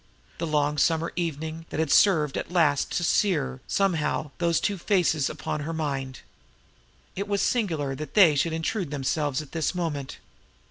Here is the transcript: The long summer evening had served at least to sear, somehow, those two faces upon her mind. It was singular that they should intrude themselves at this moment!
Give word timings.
The 0.39 0.47
long 0.47 0.79
summer 0.79 1.13
evening 1.15 1.67
had 1.71 1.91
served 1.91 2.35
at 2.35 2.51
least 2.51 2.91
to 2.93 3.03
sear, 3.03 3.61
somehow, 3.67 4.31
those 4.39 4.59
two 4.59 4.79
faces 4.79 5.29
upon 5.29 5.59
her 5.59 5.73
mind. 5.73 6.21
It 7.15 7.27
was 7.27 7.43
singular 7.43 7.93
that 7.93 8.15
they 8.15 8.33
should 8.35 8.51
intrude 8.51 8.89
themselves 8.89 9.43
at 9.43 9.51
this 9.51 9.75
moment! 9.75 10.17